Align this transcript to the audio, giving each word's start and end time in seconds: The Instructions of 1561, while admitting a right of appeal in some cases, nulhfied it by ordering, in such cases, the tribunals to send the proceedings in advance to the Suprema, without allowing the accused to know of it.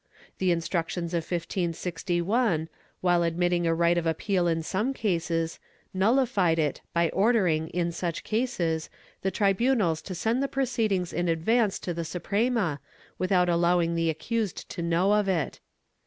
The 0.39 0.49
Instructions 0.51 1.13
of 1.13 1.17
1561, 1.19 2.69
while 3.01 3.21
admitting 3.21 3.67
a 3.67 3.75
right 3.75 3.99
of 3.99 4.07
appeal 4.07 4.47
in 4.47 4.63
some 4.63 4.95
cases, 4.95 5.59
nulhfied 5.95 6.57
it 6.57 6.81
by 6.91 7.09
ordering, 7.09 7.67
in 7.67 7.91
such 7.91 8.23
cases, 8.23 8.89
the 9.21 9.29
tribunals 9.29 10.01
to 10.01 10.15
send 10.15 10.41
the 10.41 10.47
proceedings 10.47 11.13
in 11.13 11.27
advance 11.29 11.77
to 11.77 11.93
the 11.93 12.03
Suprema, 12.03 12.79
without 13.19 13.47
allowing 13.47 13.93
the 13.93 14.09
accused 14.09 14.67
to 14.71 14.81
know 14.81 15.11
of 15.13 15.27
it. 15.29 15.59